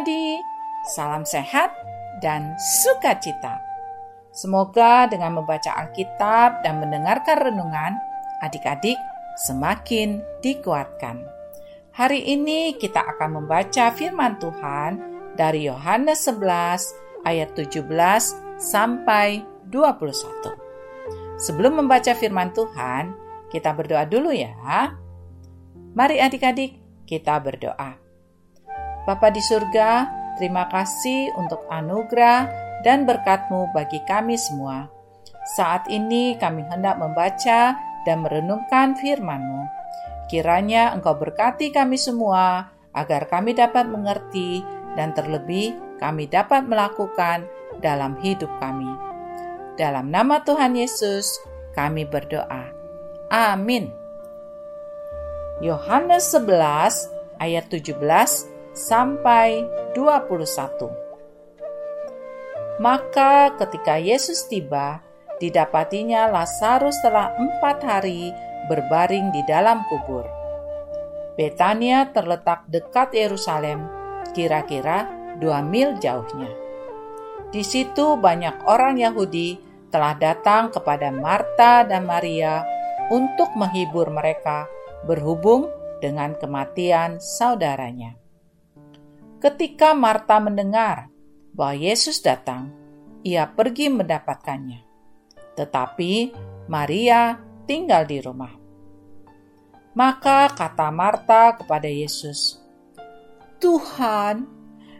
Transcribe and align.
Adik-adik, 0.00 0.40
salam 0.96 1.28
sehat 1.28 1.76
dan 2.24 2.56
sukacita. 2.56 3.60
Semoga 4.32 5.04
dengan 5.04 5.36
membaca 5.36 5.76
Alkitab 5.76 6.64
dan 6.64 6.80
mendengarkan 6.80 7.36
renungan, 7.36 8.00
adik-adik 8.40 8.96
semakin 9.44 10.24
dikuatkan. 10.40 11.20
Hari 11.92 12.32
ini 12.32 12.80
kita 12.80 12.96
akan 12.96 13.44
membaca 13.44 13.92
firman 13.92 14.40
Tuhan 14.40 15.04
dari 15.36 15.68
Yohanes 15.68 16.24
11 16.24 17.28
ayat 17.28 17.52
17 17.52 17.84
sampai 18.56 19.44
21. 19.68 21.44
Sebelum 21.44 21.76
membaca 21.76 22.16
firman 22.16 22.56
Tuhan, 22.56 23.12
kita 23.52 23.76
berdoa 23.76 24.08
dulu 24.08 24.32
ya. 24.32 24.56
Mari 25.92 26.24
adik-adik 26.24 27.04
kita 27.04 27.36
berdoa. 27.36 27.99
Bapa 29.08 29.32
di 29.32 29.40
surga, 29.40 30.06
terima 30.36 30.68
kasih 30.68 31.32
untuk 31.40 31.64
anugerah 31.72 32.52
dan 32.84 33.08
berkatmu 33.08 33.72
bagi 33.72 34.00
kami 34.04 34.36
semua. 34.36 34.88
Saat 35.56 35.88
ini 35.88 36.36
kami 36.36 36.68
hendak 36.68 37.00
membaca 37.00 37.76
dan 38.04 38.20
merenungkan 38.20 38.96
firman-Mu. 38.96 39.62
Kiranya 40.28 40.92
Engkau 40.92 41.16
berkati 41.16 41.72
kami 41.72 41.96
semua 41.96 42.70
agar 42.92 43.26
kami 43.26 43.56
dapat 43.56 43.88
mengerti 43.88 44.62
dan 44.94 45.16
terlebih 45.16 45.74
kami 45.96 46.28
dapat 46.28 46.68
melakukan 46.68 47.48
dalam 47.80 48.20
hidup 48.20 48.50
kami. 48.60 48.88
Dalam 49.80 50.12
nama 50.12 50.44
Tuhan 50.44 50.76
Yesus, 50.76 51.40
kami 51.72 52.04
berdoa. 52.04 52.68
Amin. 53.32 53.88
Yohanes 55.64 56.32
11 56.36 57.20
ayat 57.40 57.64
17 57.72 58.49
sampai 58.72 59.66
21. 59.96 61.10
Maka 62.80 63.52
ketika 63.60 64.00
Yesus 64.00 64.48
tiba, 64.48 65.04
didapatinya 65.36 66.32
Lazarus 66.32 66.96
telah 67.04 67.32
empat 67.36 67.84
hari 67.84 68.32
berbaring 68.68 69.32
di 69.32 69.42
dalam 69.44 69.84
kubur. 69.88 70.24
Betania 71.36 72.08
terletak 72.12 72.68
dekat 72.68 73.16
Yerusalem, 73.16 73.88
kira-kira 74.36 75.08
dua 75.40 75.64
mil 75.64 75.96
jauhnya. 75.96 76.52
Di 77.50 77.64
situ 77.64 78.20
banyak 78.20 78.62
orang 78.68 79.00
Yahudi 79.00 79.58
telah 79.90 80.14
datang 80.14 80.70
kepada 80.70 81.10
Marta 81.10 81.82
dan 81.82 82.06
Maria 82.06 82.62
untuk 83.10 83.50
menghibur 83.58 84.06
mereka 84.12 84.70
berhubung 85.02 85.66
dengan 85.98 86.36
kematian 86.38 87.18
saudaranya. 87.18 88.19
Ketika 89.40 89.96
Marta 89.96 90.36
mendengar 90.36 91.08
bahwa 91.56 91.72
Yesus 91.72 92.20
datang, 92.20 92.68
ia 93.24 93.48
pergi 93.48 93.88
mendapatkannya. 93.88 94.84
Tetapi 95.56 96.12
Maria 96.68 97.40
tinggal 97.64 98.04
di 98.04 98.20
rumah. 98.20 98.52
Maka 99.96 100.52
kata 100.52 100.92
Marta 100.92 101.56
kepada 101.56 101.88
Yesus, 101.88 102.60
"Tuhan, 103.58 104.44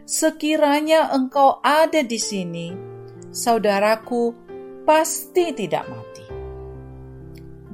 sekiranya 0.09 1.13
Engkau 1.13 1.61
ada 1.61 2.01
di 2.01 2.17
sini, 2.17 2.73
saudaraku 3.29 4.35
pasti 4.83 5.53
tidak 5.53 5.85
mati." 5.85 6.25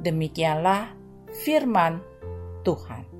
Demikianlah 0.04 0.94
firman 1.42 2.04
Tuhan. 2.62 3.17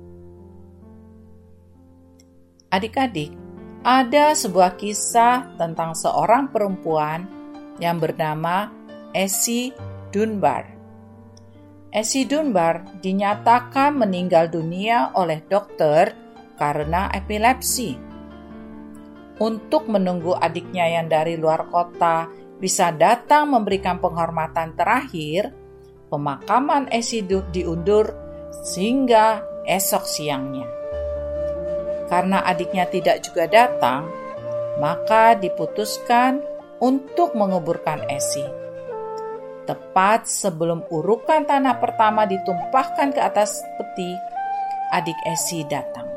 Adik-adik, 2.68 3.32
ada 3.80 4.36
sebuah 4.36 4.76
kisah 4.76 5.56
tentang 5.56 5.96
seorang 5.96 6.52
perempuan 6.52 7.24
yang 7.80 7.96
bernama 7.96 8.68
Essie 9.16 9.72
Dunbar. 10.12 10.68
Essie 11.88 12.28
Dunbar 12.28 13.00
dinyatakan 13.00 13.96
meninggal 13.96 14.52
dunia 14.52 15.16
oleh 15.16 15.40
dokter 15.48 16.12
karena 16.60 17.08
epilepsi. 17.16 17.96
Untuk 19.40 19.88
menunggu 19.88 20.36
adiknya 20.36 20.92
yang 20.92 21.08
dari 21.08 21.40
luar 21.40 21.72
kota 21.72 22.28
bisa 22.60 22.92
datang 22.92 23.48
memberikan 23.48 23.96
penghormatan 23.96 24.76
terakhir, 24.76 25.56
pemakaman 26.12 26.92
Essie 26.92 27.24
diundur 27.24 28.12
sehingga 28.60 29.40
esok 29.64 30.04
siangnya. 30.04 30.77
Karena 32.08 32.40
adiknya 32.44 32.88
tidak 32.88 33.20
juga 33.20 33.44
datang, 33.44 34.08
maka 34.80 35.36
diputuskan 35.36 36.40
untuk 36.80 37.36
menguburkan 37.36 38.08
Esi. 38.08 38.44
Tepat 39.68 40.24
sebelum 40.24 40.88
urukan 40.88 41.44
tanah 41.44 41.76
pertama 41.76 42.24
ditumpahkan 42.24 43.12
ke 43.12 43.20
atas 43.20 43.60
peti, 43.76 44.16
adik 44.96 45.18
Esi 45.28 45.60
datang. 45.68 46.08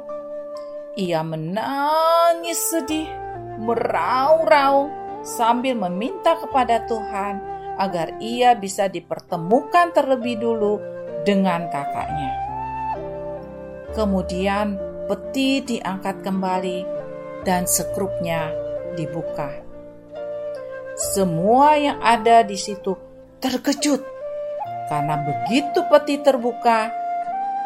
Ia 0.96 1.20
menangis 1.24 2.60
sedih, 2.72 3.12
merau-rau 3.60 4.88
sambil 5.28 5.76
meminta 5.76 6.40
kepada 6.40 6.88
Tuhan 6.88 7.44
agar 7.76 8.16
ia 8.24 8.56
bisa 8.56 8.88
dipertemukan 8.88 9.92
terlebih 9.92 10.40
dulu 10.40 10.80
dengan 11.28 11.68
kakaknya. 11.68 12.32
Kemudian 13.92 14.91
peti 15.10 15.62
diangkat 15.64 16.22
kembali 16.26 16.80
dan 17.48 17.66
sekrupnya 17.66 18.52
dibuka. 18.94 19.50
Semua 21.16 21.80
yang 21.80 21.98
ada 22.04 22.46
di 22.46 22.60
situ 22.60 22.94
terkejut 23.42 24.02
karena 24.92 25.16
begitu 25.24 25.88
peti 25.88 26.20
terbuka, 26.20 26.92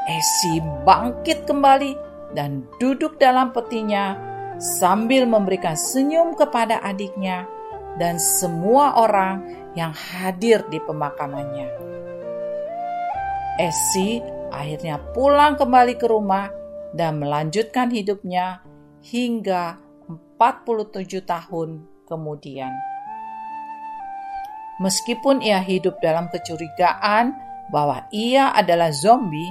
Esi 0.05 0.61
bangkit 0.85 1.49
kembali 1.49 1.97
dan 2.37 2.69
duduk 2.77 3.17
dalam 3.17 3.49
petinya 3.49 4.13
sambil 4.61 5.25
memberikan 5.25 5.73
senyum 5.73 6.37
kepada 6.37 6.77
adiknya 6.85 7.49
dan 7.97 8.21
semua 8.21 9.01
orang 9.01 9.41
yang 9.73 9.89
hadir 9.89 10.61
di 10.69 10.77
pemakamannya. 10.77 11.65
Esi 13.57 14.21
akhirnya 14.53 15.01
pulang 15.17 15.57
kembali 15.57 15.97
ke 15.97 16.05
rumah 16.05 16.45
dan 16.95 17.19
melanjutkan 17.19 17.91
hidupnya 17.91 18.63
hingga 19.03 19.77
47 20.39 21.21
tahun 21.27 21.83
kemudian. 22.07 22.71
Meskipun 24.79 25.39
ia 25.39 25.63
hidup 25.63 26.03
dalam 26.03 26.27
kecurigaan 26.31 27.31
bahwa 27.71 28.03
ia 28.11 28.51
adalah 28.51 28.91
zombie, 28.91 29.47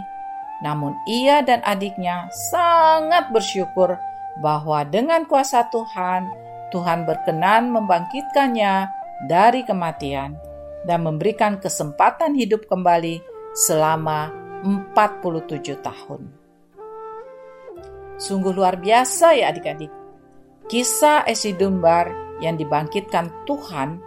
namun 0.60 0.92
ia 1.08 1.40
dan 1.40 1.64
adiknya 1.64 2.28
sangat 2.52 3.32
bersyukur 3.32 3.96
bahwa 4.44 4.84
dengan 4.84 5.24
kuasa 5.24 5.64
Tuhan, 5.72 6.28
Tuhan 6.72 7.08
berkenan 7.08 7.72
membangkitkannya 7.72 8.88
dari 9.30 9.64
kematian 9.64 10.36
dan 10.84 11.00
memberikan 11.00 11.56
kesempatan 11.56 12.36
hidup 12.36 12.68
kembali 12.68 13.24
selama 13.56 14.28
47 14.92 15.80
tahun. 15.80 16.43
Sungguh 18.14 18.54
luar 18.54 18.78
biasa 18.78 19.34
ya 19.34 19.50
adik-adik. 19.50 19.90
Kisah 20.70 21.26
Esi 21.28 21.52
Dunbar 21.52 22.38
yang 22.40 22.56
dibangkitkan 22.56 23.44
Tuhan, 23.44 24.00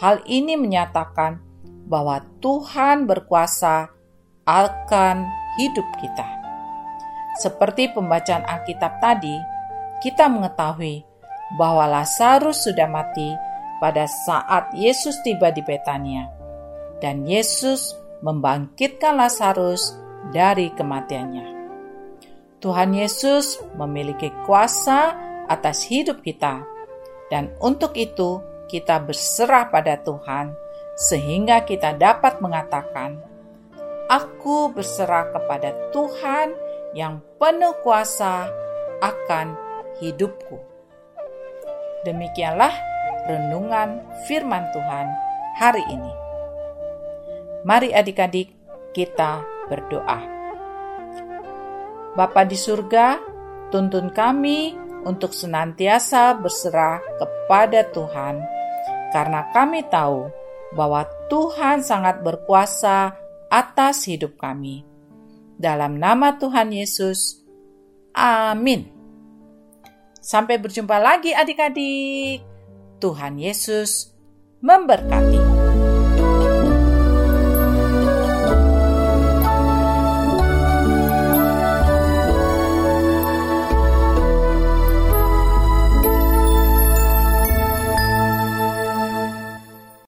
hal 0.00 0.22
ini 0.24 0.56
menyatakan 0.56 1.42
bahwa 1.90 2.22
Tuhan 2.38 3.04
berkuasa 3.04 3.90
akan 4.46 5.16
hidup 5.58 5.86
kita. 6.00 6.26
Seperti 7.38 7.92
pembacaan 7.92 8.46
Alkitab 8.46 9.02
tadi, 9.02 9.36
kita 10.00 10.30
mengetahui 10.30 11.04
bahwa 11.58 11.86
Lazarus 11.86 12.64
sudah 12.64 12.86
mati 12.86 13.34
pada 13.82 14.06
saat 14.06 14.72
Yesus 14.72 15.18
tiba 15.26 15.50
di 15.50 15.60
Betania. 15.66 16.30
Dan 17.00 17.24
Yesus 17.24 17.96
membangkitkan 18.20 19.16
Lazarus 19.16 19.96
dari 20.30 20.68
kematiannya. 20.72 21.59
Tuhan 22.60 22.92
Yesus 22.92 23.56
memiliki 23.72 24.28
kuasa 24.44 25.16
atas 25.48 25.88
hidup 25.88 26.20
kita, 26.20 26.60
dan 27.32 27.56
untuk 27.56 27.96
itu 27.96 28.44
kita 28.68 29.00
berserah 29.00 29.72
pada 29.72 29.96
Tuhan, 29.96 30.52
sehingga 30.94 31.64
kita 31.64 31.96
dapat 31.96 32.44
mengatakan, 32.44 33.16
"Aku 34.12 34.70
berserah 34.76 35.32
kepada 35.32 35.72
Tuhan 35.88 36.52
yang 36.92 37.24
penuh 37.40 37.80
kuasa 37.80 38.52
akan 39.00 39.56
hidupku." 39.98 40.60
Demikianlah 42.04 42.76
renungan 43.24 44.04
Firman 44.28 44.68
Tuhan 44.76 45.08
hari 45.56 45.84
ini. 45.88 46.12
Mari, 47.64 47.92
adik-adik, 47.92 48.52
kita 48.92 49.44
berdoa. 49.68 50.39
Bapa 52.14 52.42
di 52.42 52.58
surga, 52.58 53.18
tuntun 53.70 54.10
kami 54.10 54.74
untuk 55.06 55.32
senantiasa 55.32 56.36
berserah 56.36 57.00
kepada 57.16 57.86
Tuhan, 57.88 58.42
karena 59.14 59.48
kami 59.54 59.86
tahu 59.86 60.28
bahwa 60.74 61.06
Tuhan 61.30 61.82
sangat 61.82 62.22
berkuasa 62.22 63.14
atas 63.50 64.06
hidup 64.06 64.38
kami. 64.38 64.86
Dalam 65.60 65.98
nama 65.98 66.38
Tuhan 66.40 66.72
Yesus, 66.72 67.42
amin. 68.16 68.90
Sampai 70.20 70.60
berjumpa 70.60 71.00
lagi, 71.00 71.32
adik-adik. 71.32 72.44
Tuhan 73.00 73.40
Yesus 73.40 74.12
memberkati. 74.60 75.49